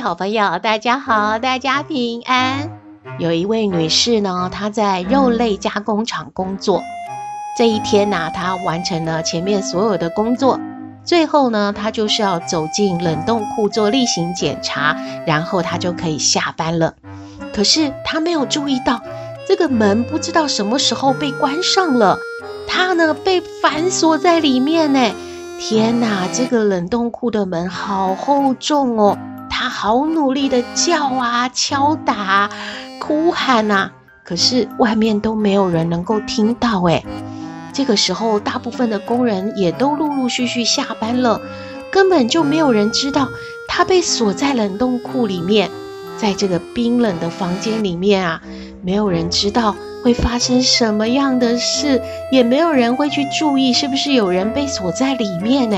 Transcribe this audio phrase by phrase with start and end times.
[0.00, 2.70] 好朋友，大家好，大家平安。
[3.18, 6.82] 有一位女士呢，她在肉类加工厂工作。
[7.58, 10.58] 这一天呢、她完成了前面所有的工作。
[11.04, 16.94] 最后呢，她就是要走进冷冻库做例行检查，然后她就可以下班了。
[17.54, 19.02] 可是她没有注意到，
[19.46, 22.18] 这个门不知道什么时候被关上了，
[22.66, 25.12] 她呢被反锁在里面呢。
[25.58, 29.18] 天哪，这个冷冻库的门好厚重哦！
[29.62, 32.50] 他好努力的叫啊、敲打啊、
[32.98, 33.92] 哭喊啊，
[34.24, 37.04] 可是外面都没有人能够听到哎。
[37.70, 41.42] 这个时候，大部分的工人也都陆陆续续下班了，
[41.92, 43.28] 根本就没有人知道
[43.68, 45.70] 他被锁在冷冻库里面，
[46.16, 48.40] 在这个冰冷的房间里面啊，
[48.82, 52.00] 没有人知道会发生什么样的事，
[52.32, 55.76] 也没有人会去注意是不是有人被锁在里面呢？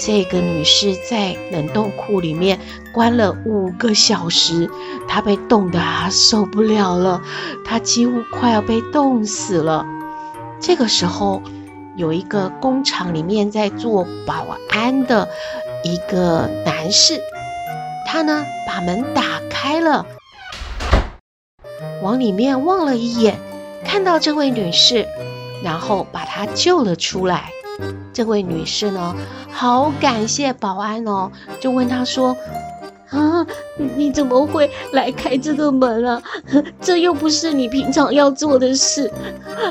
[0.00, 2.60] 这个女士在冷冻库里面
[2.92, 4.70] 关了五个小时，
[5.08, 7.20] 她被冻得啊受不了了，
[7.64, 9.84] 她几乎快要被冻死了。
[10.60, 11.42] 这个时候，
[11.96, 15.28] 有一个工厂里面在做保安的
[15.82, 17.20] 一个男士，
[18.06, 20.06] 他呢把门打开了，
[22.02, 23.38] 往里面望了一眼，
[23.84, 25.06] 看到这位女士，
[25.64, 27.50] 然后把她救了出来。
[28.18, 29.14] 这位女士呢，
[29.48, 31.30] 好感谢保安哦，
[31.60, 32.36] 就问他说。
[33.10, 33.46] 啊，
[33.96, 36.20] 你怎么会来开这个门啊？
[36.82, 39.08] 这又不是你平常要做的事。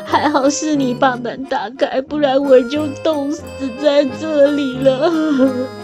[0.05, 3.43] 还好是你把门打开，不然我就冻死
[3.83, 5.11] 在这里了。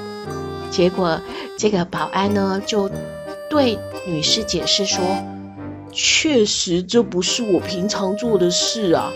[0.71, 1.19] 结果
[1.57, 2.89] 这个保安呢，就
[3.49, 5.03] 对女士解释说
[5.91, 9.11] ：“确实这不是我平常做的事啊。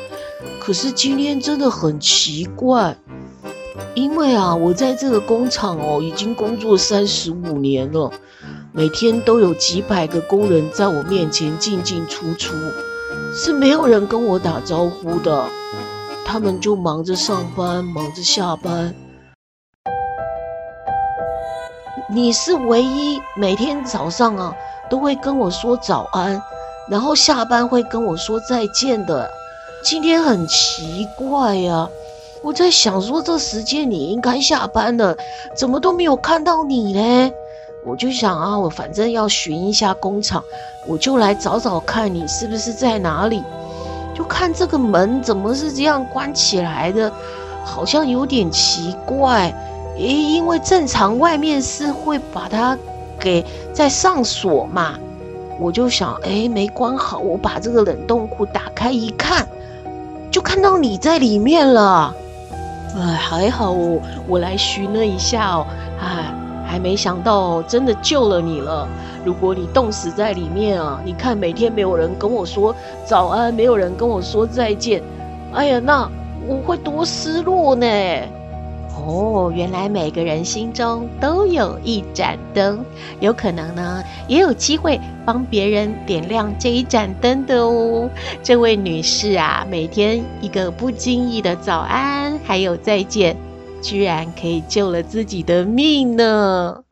[0.59, 2.96] 可是今天真的很奇怪，
[3.96, 8.12] 因为啊，我在这个工厂哦，已经工作三十五年了。”
[8.74, 12.54] 每天都有几百个工人在我面前进进出出，
[13.34, 15.46] 是没有人跟我打招呼的。
[16.24, 18.94] 他们就忙着上班，忙着下班。
[22.08, 24.54] 你是唯一每天早上啊
[24.92, 26.40] 都会跟我说早安，
[26.88, 29.28] 然后下班会跟我说再见的。
[29.84, 31.90] 今天很奇怪呀，
[32.47, 35.18] 我在想说这时间你应该下班了，
[35.53, 37.30] 怎么都没有看到你嘞？
[37.85, 40.41] 我就想啊，我反正要巡一下工厂，
[40.88, 43.44] 我就来找找看你是不是在哪里。
[44.16, 47.12] 就看这个门怎么是这样关起来的，
[47.66, 49.53] 好像有点奇怪。
[49.97, 52.78] 诶，因为正常外面是会把它
[53.19, 54.94] 给再上锁嘛。
[55.59, 59.46] 我就想，诶，没关好，我把这个冷冻库打开一看，
[60.31, 62.16] 就看到你在里面了。
[62.97, 65.66] 哎，还好哦，我来寻了一下哦，
[66.02, 66.34] 哎。
[66.69, 68.85] 还没想到，真的救了你了。
[69.24, 72.75] 如果你冻死在里面啊，你看每天没有人跟我说
[73.06, 75.02] 早安，没有人跟我说再见，
[75.53, 76.12] 哎呀，那
[76.46, 77.88] 我会多失落呢。
[79.07, 82.84] 哦，原来每个人心中都有一盏灯，
[83.22, 88.09] 有可能呢，也有机会帮别人点亮这一盏灯的哦。
[88.44, 93.38] 这位女士啊，每天一个不经意的早安，还有再见。
[93.81, 96.87] 居然可以救了自己的命呢！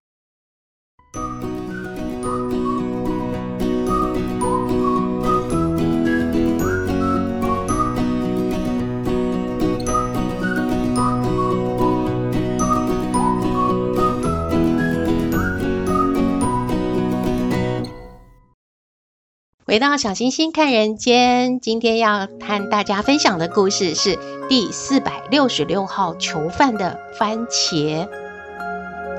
[19.67, 28.07] 回到小星星看人间，今天要和大家分享的故事是第四百六十六号囚犯的番茄。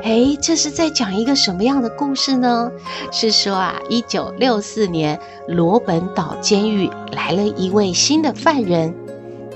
[0.05, 2.71] 诶，这是在讲一个什么样的故事呢？
[3.11, 8.95] 是说啊，一九六四年，罗本岛监狱来了一位新的犯人。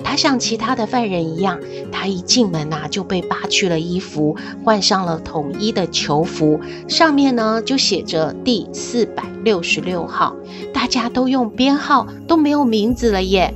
[0.02, 1.60] 他像其他的犯人一样，
[1.92, 6.58] 他一进门呐、就被扒去了衣服，换上了统一的囚服，
[6.88, 10.34] 上面呢就写着第四百六十六号，
[10.72, 13.54] 大家都用编号，都没有名字了耶。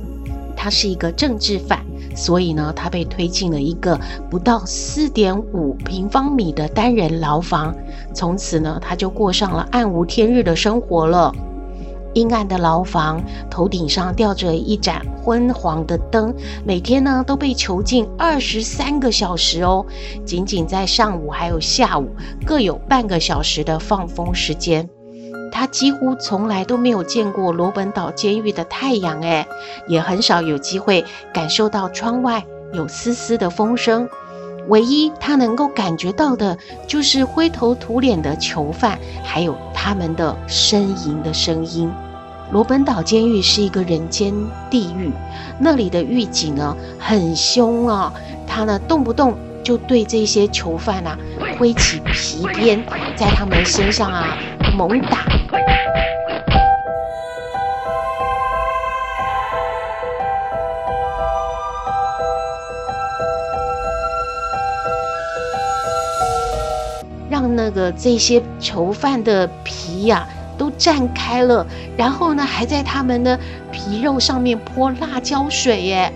[0.55, 3.99] 他是一个政治犯，所以呢，他被推进了一个
[4.31, 7.75] 不到四点五平方米的单人牢房。
[8.13, 11.31] 从此呢，他就过上了暗无天日的生活了。
[12.15, 13.21] 阴暗的牢房，
[13.51, 16.33] 头顶上吊着一盏昏黄的灯，
[16.65, 19.85] 每天呢都被囚禁二十三个小时哦。
[20.25, 22.09] 仅仅在上午还有下午
[22.45, 24.89] 各有半个小时的放风时间。
[25.51, 29.45] 他几乎从来都没有见过罗本岛监狱的太阳，诶，
[29.87, 31.03] 也很少有机会
[31.33, 34.07] 感受到窗外有丝丝的风声。
[34.67, 36.57] 唯一他能够感觉到的，
[36.87, 41.91] 就是灰头土脸的囚犯，还有他们的呻吟的声音。
[42.51, 44.33] 罗本岛监狱是一个人间
[44.69, 45.11] 地狱，
[45.59, 48.13] 那里的狱警呢很凶啊，
[48.47, 51.17] 他呢动不动就对这些囚犯啊
[51.57, 54.37] 挥起皮鞭，在他们身上啊
[54.77, 55.25] 猛打。
[67.27, 71.65] 让那个这些囚犯的皮呀、啊、都绽开了，
[71.97, 73.39] 然后呢，还在他们的
[73.71, 76.11] 皮肉上面泼辣椒水耶。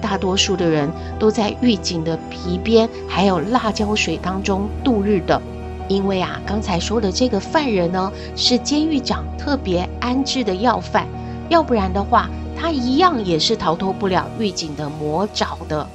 [0.00, 5.40] 大多数的人都在狱警的皮鞭还有辣椒水当中度日的，
[5.88, 11.06] 因为啊，刚才说的这个犯人呢，是监狱长特别安置的要犯，
[11.48, 15.86] 要不然的话，他一样也是逃脱不了狱警的魔爪的。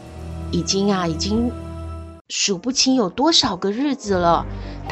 [0.52, 1.52] 已经啊，已经。
[2.32, 4.46] 数不清有多少个日子了，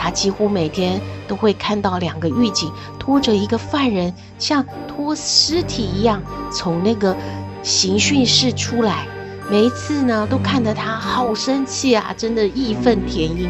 [0.07, 7.13] 他几乎每天都会看到两个狱警拖着一个犯人，像拖尸体一样从那个
[7.61, 9.05] 刑讯室出来。
[9.51, 13.49] 每一次呢，都看得他好生气啊，真的义愤填膺。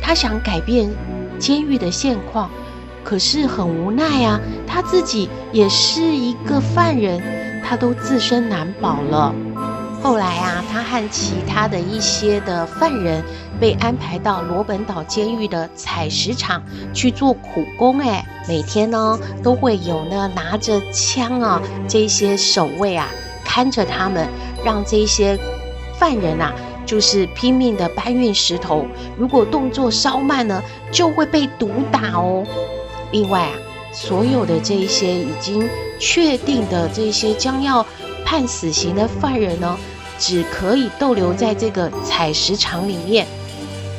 [0.00, 0.88] 他想改变
[1.38, 2.48] 监狱的现况，
[3.04, 7.22] 可是很无奈啊，他自己也是一个犯人，
[7.62, 9.34] 他都自身难保了。
[10.02, 13.22] 后来啊，他和其他的一些的犯人
[13.60, 16.62] 被安排到罗本岛监狱的采石场
[16.94, 17.98] 去做苦工。
[18.00, 23.08] 哎，每天呢都会有呢拿着枪啊这些守卫啊
[23.44, 24.26] 看着他们，
[24.64, 25.38] 让这些
[25.98, 26.54] 犯人啊
[26.86, 28.86] 就是拼命的搬运石头。
[29.18, 32.44] 如果动作稍慢呢，就会被毒打哦。
[33.12, 33.52] 另外啊，
[33.92, 35.68] 所有的这些已经
[35.98, 37.84] 确定的这些将要
[38.24, 39.76] 判死刑的犯人呢，
[40.18, 43.26] 只可以逗留在这个采石场里面。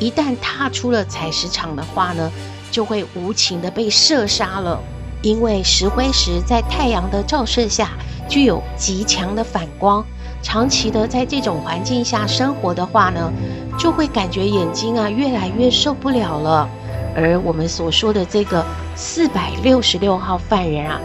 [0.01, 2.31] 一旦踏出了采石场的话呢，
[2.71, 4.81] 就会无情的被射杀了。
[5.21, 7.91] 因为石灰石在太阳的照射下
[8.27, 10.03] 具有极强的反光，
[10.41, 13.31] 长期的在这种环境下生活的话呢，
[13.77, 16.67] 就会感觉眼睛啊越来越受不了了。
[17.15, 18.65] 而我们所说的这个
[18.95, 20.99] 四百六十六号犯人啊。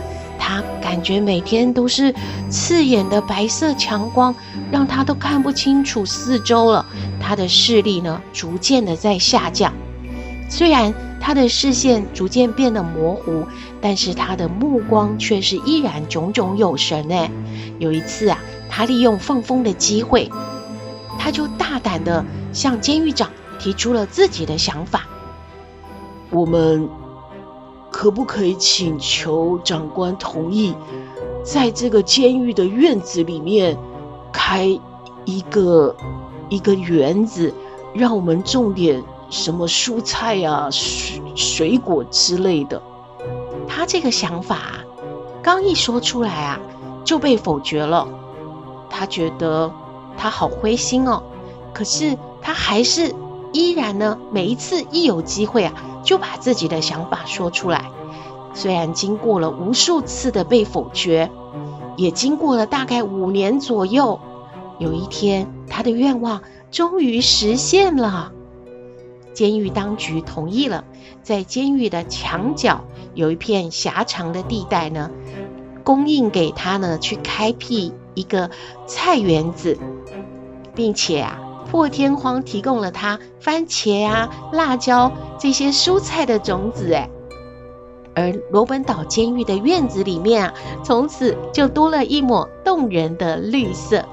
[0.49, 2.15] 他感觉每天都是
[2.49, 4.33] 刺眼的白色强光，
[4.71, 6.87] 让他都看不清楚四周了。
[7.21, 9.73] 他的视力呢，逐渐的在下降。
[10.49, 13.45] 虽然他的视线逐渐变得模糊，
[13.81, 17.11] 但是他的目光却是依然炯炯有神。
[17.11, 17.29] 哎，
[17.81, 18.39] 有一次啊，
[18.71, 20.31] 他利用放风的机会，
[21.19, 23.29] 他就大胆的向监狱长
[23.59, 25.09] 提出了自己的想法。
[26.31, 26.89] 我们。
[27.97, 30.75] 可不可以请求长官同意，
[31.43, 33.75] 在这个监狱的院子里面
[34.31, 34.67] 开
[35.25, 35.97] 一个
[36.51, 37.55] 一个园子，
[37.95, 42.83] 让我们种点什么蔬菜呀、水水果之类的？
[43.67, 44.59] 他这个想法
[45.43, 46.61] 刚一说出来啊，
[47.03, 48.07] 就被否决了。
[48.91, 49.73] 他觉得
[50.19, 51.23] 他好灰心哦，
[51.73, 53.15] 可是他还是
[53.57, 55.73] 依然呢，每一次一有机会啊。
[56.05, 57.91] 就把自己的想法说出来，
[58.55, 61.33] 虽然经过了无数次的被否决，
[61.97, 64.21] 也经过了大概五年左右，
[64.79, 68.31] 有一天他的愿望终于实现了。
[69.35, 70.85] 监狱当局同意了，
[71.25, 72.85] 在监狱的墙角
[73.15, 75.11] 有一片狭长的地带呢，
[75.83, 78.49] 供应给他呢去开辟一个
[78.87, 79.77] 菜园子，
[80.73, 81.41] 并且啊。
[81.77, 87.11] 破天荒提供了他番茄啊、辣椒这些蔬菜的种子，哎，
[88.15, 94.07] 而罗本岛监狱的院子里面啊，从此就多了一抹动人的绿色。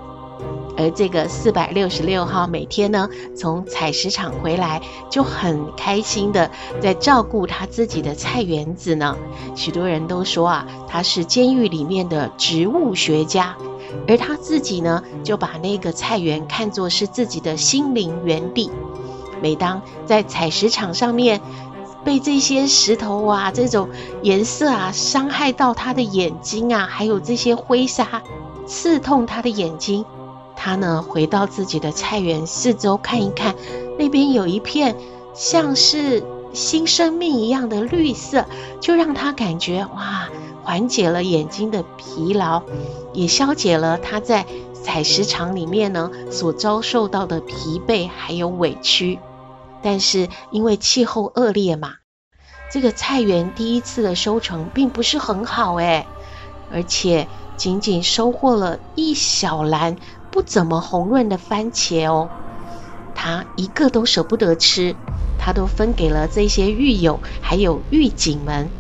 [0.77, 6.50] 而这个四百六十六号每天呢，从采石场回来就很开心的
[6.82, 9.15] 在照顾他自己的菜园子呢。
[9.56, 13.56] 许多人都说啊，他是监狱里面的植物学家。
[14.08, 18.72] 而他自己呢，就把那个菜园看作是自己的心灵园地。
[19.39, 21.39] 每当在采石场上面
[22.03, 23.89] 被这些石头啊、这种
[24.24, 28.24] 颜色啊伤害到他的眼睛啊，还有这些灰沙
[28.65, 30.03] 刺痛他的眼睛，
[30.65, 33.53] 他呢回到自己的菜园，四周看一看，
[34.00, 34.96] 那边有一片
[35.34, 38.46] 像是新生命一样的绿色，
[38.79, 40.29] 就让他感觉哇，
[40.63, 42.63] 缓解了眼睛的疲劳，
[43.12, 49.20] 也消解了他在采石场里面呢所遭受到的疲惫还有委屈。
[49.82, 51.96] 但是因为气候恶劣嘛，
[52.72, 56.08] 这个菜园第一次的收成并不是很好诶，
[56.72, 57.27] 而且
[57.58, 59.98] 仅仅收获了一小篮
[60.34, 62.28] 不怎么红润的番茄哦，
[63.13, 64.96] 他一个都舍不得吃，
[65.38, 68.72] 他都分给了这些狱友还有狱警们。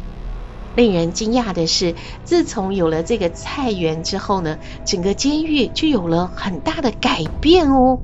[0.75, 1.93] 令人惊讶的是，
[2.23, 7.99] 自从有了这个菜园之后呢，整个监狱就有了很大的改变哦。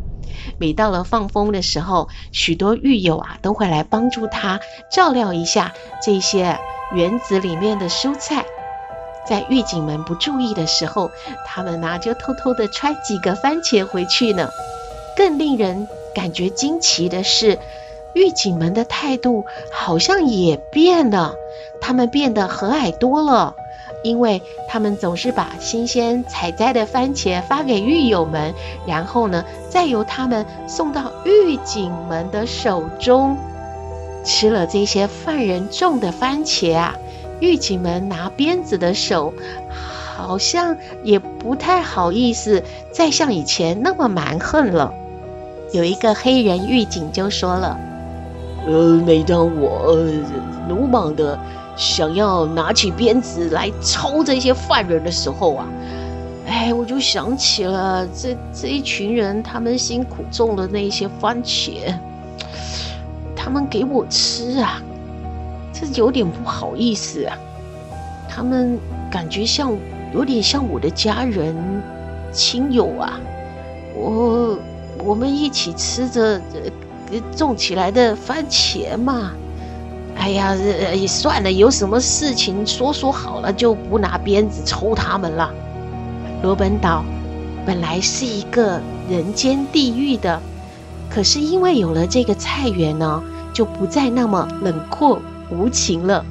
[0.60, 4.60] 每到了放风的时候，许多狱友啊都会来帮助他
[4.91, 5.74] 照料一下
[6.06, 6.60] 这些
[6.94, 8.46] 园子里面的蔬菜。
[9.29, 11.12] 在狱警们不注意的时候，
[11.45, 14.50] 他们呢就偷偷的揣几个番茄回去呢。
[15.15, 17.59] 更令人感觉惊奇的是，
[18.13, 21.36] 狱警们的态度好像也变了，
[21.79, 23.53] 他们变得和蔼多了。
[24.01, 28.53] 因为他们总是把新鲜采摘的番茄发给狱友们，
[28.88, 33.38] 然后呢，再由他们送到狱警们的手中。
[34.24, 36.95] 吃了这些犯人种的番茄啊，
[37.39, 39.34] 狱警们拿鞭子的手
[40.15, 44.93] 好像也不太好意思再像以前那么蛮横了。
[45.74, 47.79] 有一个黑人狱警就说了
[48.67, 49.96] ：“呃，每当我
[50.67, 51.39] 鲁莽的。”
[51.79, 55.65] 想要拿起鞭子来抽这些犯人的时候啊，
[56.46, 61.93] 哎，我就想起了这这一群人，他们辛苦种的那些番茄，
[63.34, 64.84] 他们给我吃啊，
[65.79, 67.38] 这有点不好意思啊。
[68.27, 68.77] 他们
[69.09, 69.77] 感觉像
[70.13, 71.55] 有点像我的家人、
[72.31, 73.19] 亲友啊，
[73.95, 74.57] 我
[75.03, 76.41] 我们一起吃着
[77.12, 79.31] 呃种起来的番茄嘛。
[80.15, 85.50] 哎呀，也算了，有什么事情说说好了，就不拿鞭子抽他们了。
[86.43, 87.05] 罗本岛
[87.65, 90.41] 本来是一个人间地狱的，
[91.09, 95.17] 可是因为有了这个菜园呢，就不再那么冷酷
[95.51, 96.25] 无情了。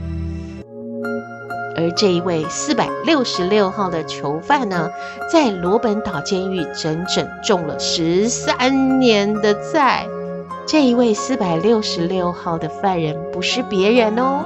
[1.76, 4.90] 而这一位四百六十六号的囚犯呢，
[5.32, 10.06] 在罗本岛监狱整整种了十三年的菜。
[10.66, 14.44] 这一位四百六十六号的犯人不是别人哦，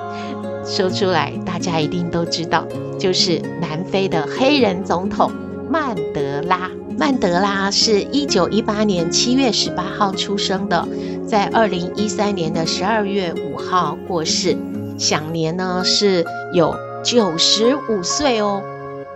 [0.64, 2.66] 说出来大家一定都知道，
[2.98, 5.32] 就是南非的黑人总统
[5.70, 6.70] 曼德拉。
[6.98, 10.86] 曼德拉是一九一八年七月十八号出生的，
[11.32, 14.54] 在二零一三年的十二月五号过世，
[14.98, 18.62] 享年呢是有九十五岁哦。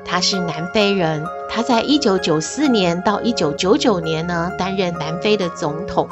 [0.03, 6.09] 他是南非人，他在一九九四年到一九九九年呢担任南非的总统。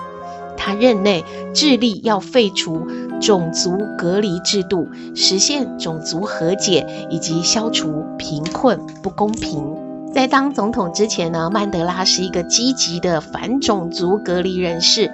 [0.58, 2.87] 他任内致力要废除
[3.18, 9.75] 种族隔离制度，实现种族和解以及消除贫困不公平。
[10.12, 15.11] 在当总统之前呢，曼德拉是一个积极的反种族隔离人士。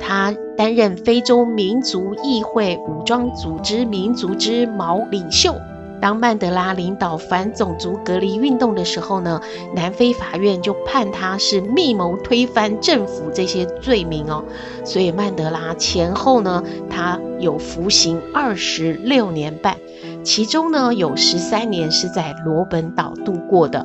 [0.00, 5.54] 他担任非洲民族议会武装组织民族之毛领袖。
[6.00, 9.40] 当曼德拉领导反种族隔离运动的时候呢，
[9.74, 14.44] 南非法院就判他是密谋推翻政府这些罪名哦，
[14.84, 19.76] 所以曼德拉前后呢，他有服刑二十六年半，
[20.22, 23.84] 其中呢有十三年是在罗本岛度过的。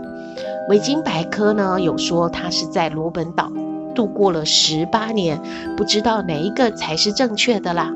[0.70, 3.52] 维京百科呢有说他是在罗本岛
[3.94, 5.40] 度过了十八年，
[5.78, 7.92] 不知道哪一个才是正确的啦。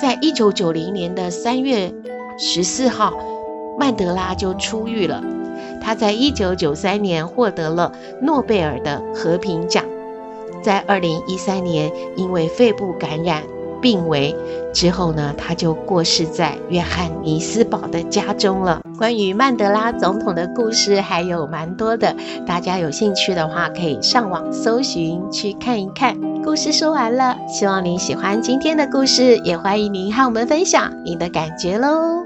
[0.00, 1.92] 在一九九零年的三月。
[2.40, 3.14] 十四号，
[3.80, 5.20] 曼德拉就出狱了。
[5.80, 7.90] 他在一九九三年获得了
[8.22, 9.84] 诺贝尔的和平奖。
[10.62, 13.42] 在二零一三年，因为肺部感染
[13.80, 14.34] 病危
[14.72, 18.80] 之后呢，他就过世在约翰尼斯堡的家中了。
[18.98, 22.14] 关于曼德拉总统的故事还有蛮多的，
[22.46, 26.16] 大家有兴趣的话可以上网搜寻去看一看。
[26.42, 32.17] 故事说完了，希望您喜欢今天的故事，也欢迎您和我们分享您的感觉喽。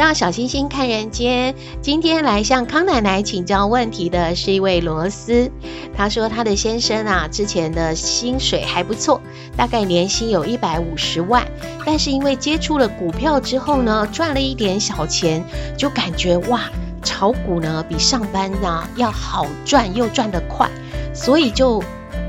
[0.00, 5.50] 到小星星看人间，今天来向康奶奶请教问题的是一位罗斯。
[5.94, 9.20] 她说她的先生啊，之前的薪水还不错，
[9.58, 11.46] 大概年薪有一百五十万，
[11.84, 15.44] 但是因为接触了股票之后呢，赚了一点小钱，
[15.76, 16.62] 就感觉哇，
[17.02, 20.66] 炒股呢比上班呢要好赚又赚得快，
[21.12, 21.84] 所以就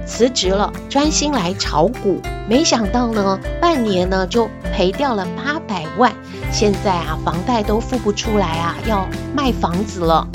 [0.06, 2.20] 辞职了，专心来炒股。
[2.50, 6.13] 没想到呢，半年呢就赔掉了八百万。
[6.51, 10.27] 现在啊，房贷都付不出来啊，要卖房子了。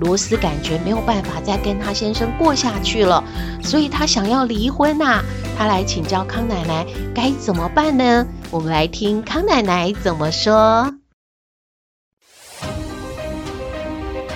[0.00, 3.22] 罗斯感觉没有办法再跟他先生过下去了，
[3.62, 5.24] 所以他想要离婚呐、啊。
[5.56, 8.26] 他来请教康奶奶该怎么办呢？
[8.50, 10.92] 我们来听康奶奶怎么说。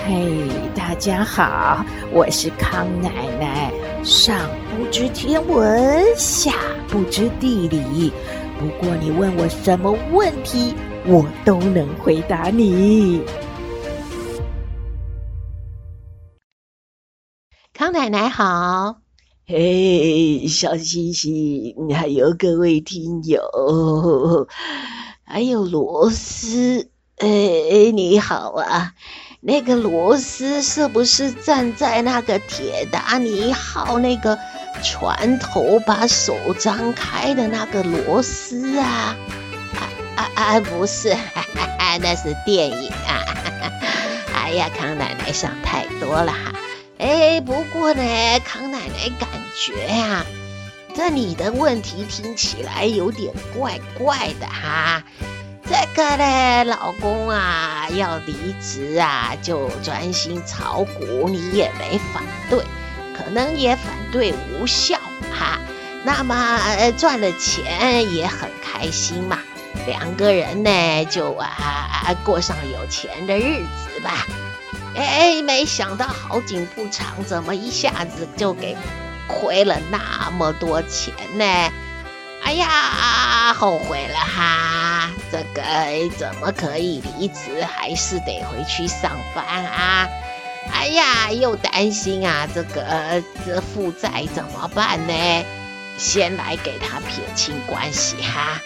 [0.05, 3.71] 嘿，大家好，我是康奶奶。
[4.03, 4.39] 上
[4.77, 6.53] 不知天文，下
[6.87, 8.13] 不知地理，
[8.57, 10.73] 不过你问我什么问题，
[11.09, 13.21] 我都能回答你。
[17.73, 18.97] 康奶奶好，
[19.45, 24.47] 嘿，小星星，还有各位听友，
[25.23, 28.91] 还有罗斯，哎，你好啊，
[29.39, 34.37] 那个罗斯是不是站在那个铁达尼号那个
[34.83, 39.15] 船头把手张开的那个罗斯啊？
[40.17, 43.21] 啊啊，不是，哈哈，那是电影啊！
[44.35, 46.53] 哎呀，康奶奶想太多了哈。
[46.97, 48.01] 哎，不过呢，
[48.43, 50.25] 康奶奶感觉呀、啊，
[50.95, 55.03] 这你的问题听起来有点怪怪的哈。
[55.69, 62.63] 这个呢，老公啊要离职啊，就专心炒股，你也没反对，
[63.15, 64.97] 可能也反对无效
[65.31, 65.59] 哈。
[66.03, 69.37] 那么赚了钱也很开心嘛。
[69.87, 74.27] 两个人呢，就啊过上有钱的日子吧。
[74.95, 78.75] 哎，没想到好景不长，怎么一下子就给
[79.27, 81.71] 亏了那么多钱呢？
[82.43, 85.09] 哎呀，后悔了哈！
[85.31, 85.63] 这个
[86.17, 90.07] 怎么可以离职，还是得回去上班啊？
[90.73, 95.45] 哎呀，又担心啊，这个这负债怎么办呢？
[95.97, 98.61] 先来给他撇清关系哈，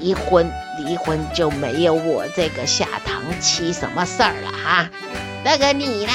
[0.00, 0.50] 离婚
[0.84, 4.90] 离婚就没有我这个下堂妻什么事儿了哈。
[5.44, 6.12] 那个你呢，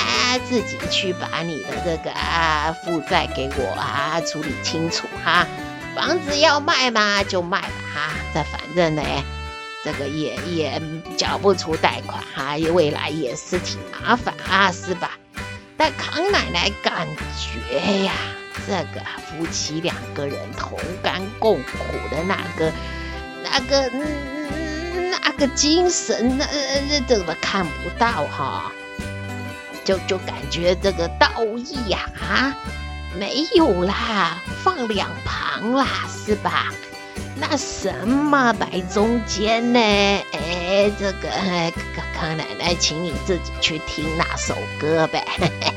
[0.48, 5.48] 自己去把你的这个啊负债给我啊处理清楚哈。
[5.96, 9.02] 房子要卖嘛就卖了哈，这反正呢，
[9.84, 10.82] 这个也也
[11.18, 15.12] 缴不出贷款哈，未来也是挺麻烦啊，是吧？
[15.78, 18.14] 但康奶奶感觉呀。
[18.68, 21.78] 这个夫妻两个人同甘共苦
[22.12, 22.72] 的那个、
[23.42, 23.90] 那个、
[25.10, 28.70] 那个精神，那怎么看不到哈？
[29.86, 32.54] 就就感觉这个道义呀啊，
[33.18, 35.88] 没有啦，放两旁啦，
[36.26, 36.66] 是吧？
[37.40, 39.80] 那什么摆中间呢？
[39.80, 45.24] 哎，这个康康奶奶，请你自己去听那首歌呗。
[45.40, 45.74] 嘿嘿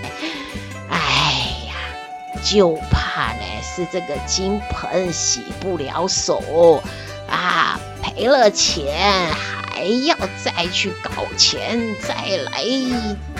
[2.42, 6.82] 就怕呢是这个金盆洗不了手
[7.28, 9.28] 啊，赔了钱
[9.72, 12.64] 还要再去搞钱，再来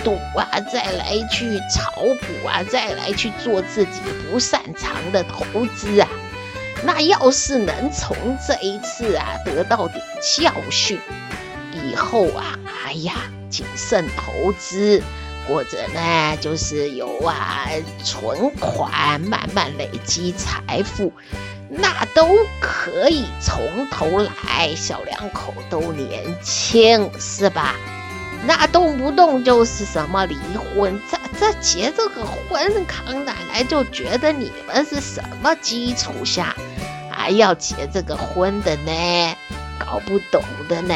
[0.05, 6.09] 赌啊，再来去炒股啊，再来去做自己不擅长的投资啊。
[6.83, 10.03] 那要是能从这一次啊得到点
[10.37, 10.99] 教训，
[11.73, 13.15] 以后啊，哎呀，
[13.51, 15.03] 谨慎投资。
[15.47, 17.69] 或者呢，就是有啊，
[18.05, 21.13] 存款慢慢累积财富，
[21.69, 24.75] 那都可以从头来。
[24.77, 27.75] 小两口都年轻，是吧？
[28.47, 30.37] 那动不动就是什么离
[30.75, 36.57] 婚，这这结这个婚，康奶奶就觉得你们是什么基础下
[37.11, 39.37] 还要结这个婚的呢？
[39.79, 40.95] 搞不懂的呢。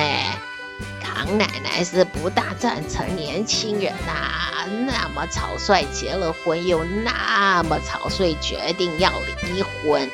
[1.04, 9.12] 唐奶奶是不大赞成年轻人呐、那么草率结了婚，又那么草率决定要
[9.42, 10.10] 离婚，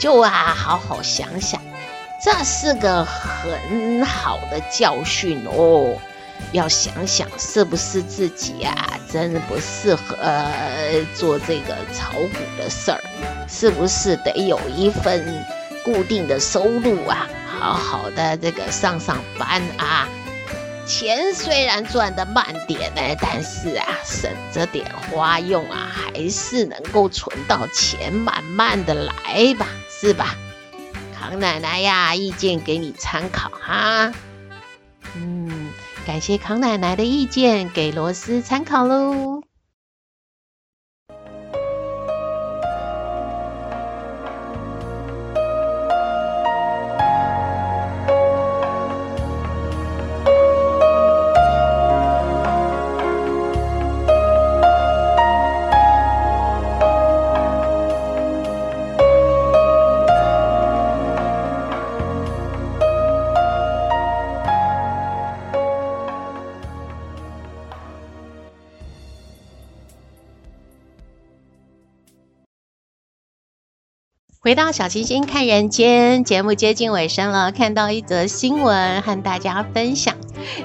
[0.00, 1.62] 就啊，好好想想，
[2.22, 5.96] 这是个很好的教训哦。
[6.52, 10.16] 要想想是不是自己啊，真不适合
[11.14, 13.00] 做这个炒股的事儿，
[13.48, 15.42] 是不是得有一份
[15.82, 17.26] 固定的收入啊，
[17.58, 20.08] 好好的这个上上班啊。
[20.86, 30.36] 钱虽然赚得慢点呢，但是啊，省着点花用啊，还是能够存到钱，慢慢的来吧，是吧？
[31.18, 34.12] 康奶奶呀，意见给你参考哈。
[35.16, 35.70] 嗯，
[36.06, 39.45] 感谢康奶奶的意见，给罗斯参考喽。
[74.46, 80.14] 回到小星星看人间，节目接近尾声了，看到一则新闻和大家分享。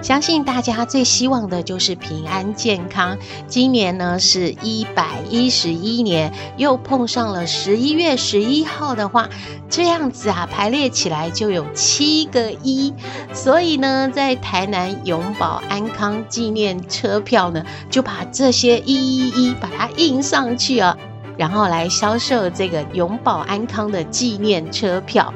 [0.03, 3.17] 相信大家最希望的就是平安健康。
[3.47, 9.27] 今年呢是一百一十一年，又碰上了十一月十一号的话，
[9.67, 12.93] 这样子啊排列起来就有七个一。
[13.33, 20.95] 所以呢，在台南永保安康纪念车票呢，就把这些一一一把它印上去啊。
[21.41, 25.33] 然后来销售这个永保安康的纪念车票，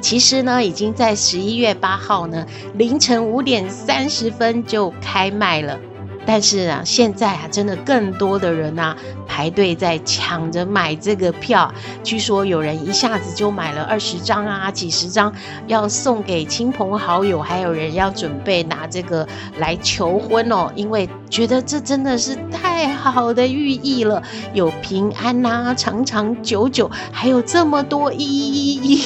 [0.00, 5.78] 其实呢，已经在十一月八号呢凌晨五点三十分就开卖了。
[6.24, 11.72] 但是啊，现在啊，真的更多的人啊排队在抢着买这个票。
[12.04, 15.32] 据说有人一下子就买了二十张啊，几十张，
[15.66, 19.26] 要送给亲朋好友，还有人要准备拿这个
[19.58, 29.04] 来求婚哦，因为觉得这真的是太好的寓意了，有平安呐，长长久久，还有这么多一一一，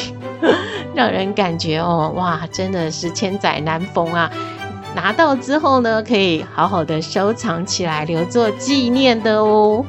[0.95, 4.31] 让人感觉哦，哇，真的是千载难逢啊！
[4.97, 9.85] 拿到之后呢，可以好好的收藏起来，留作纪念的哦。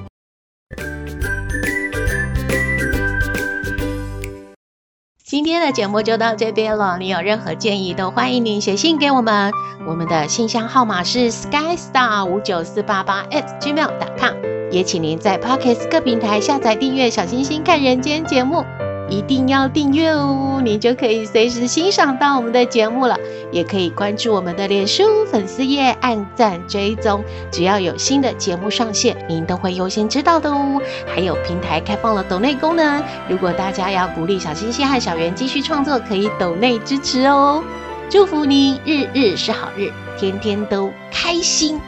[5.26, 9.54] 今天的节目就到这边了，你有任何建议都欢迎您写信给我们，
[9.88, 14.36] 我们的信箱号码是 skystar 五九四八八 at gmail.com，
[14.72, 18.66] 也请您在 Podcast 各平台下载订阅《小星星看人间》节目。
[19.10, 23.18] 一定要订阅哦，你就可以随时欣赏到我们的节目了。
[23.50, 30.82] 也可以关注我们的脸书粉丝页，按赞追踪，只要有新的节目上线，您都会优先知道的哦。
[31.06, 37.64] 还有平台开放了抖内功能，如果大家要鼓励小星星和小圆继续创作，可以抖内支持哦。
[38.10, 41.80] 祝福你日日是好日，天天都开心，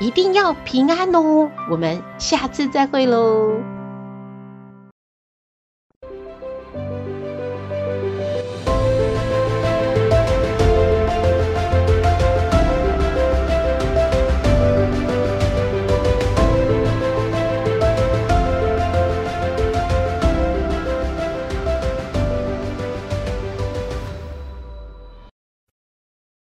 [0.00, 1.50] 一定要平安哦。
[1.70, 3.75] 我们下次再会喽。